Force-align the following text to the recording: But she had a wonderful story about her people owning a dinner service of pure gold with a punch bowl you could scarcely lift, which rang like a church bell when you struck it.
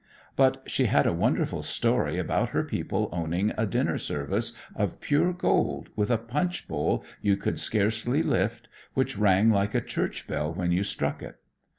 But 0.35 0.63
she 0.65 0.85
had 0.85 1.05
a 1.05 1.13
wonderful 1.13 1.61
story 1.61 2.17
about 2.17 2.49
her 2.49 2.63
people 2.63 3.07
owning 3.11 3.53
a 3.55 3.67
dinner 3.67 3.99
service 3.99 4.53
of 4.75 4.99
pure 4.99 5.31
gold 5.31 5.89
with 5.95 6.09
a 6.09 6.17
punch 6.17 6.67
bowl 6.67 7.05
you 7.21 7.37
could 7.37 7.59
scarcely 7.59 8.23
lift, 8.23 8.67
which 8.95 9.15
rang 9.15 9.51
like 9.51 9.75
a 9.75 9.79
church 9.81 10.25
bell 10.27 10.51
when 10.55 10.71
you 10.71 10.83
struck 10.83 11.21
it. 11.21 11.37